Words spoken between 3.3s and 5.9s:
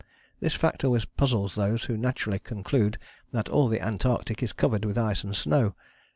that all the Antarctic is covered with ice and snow.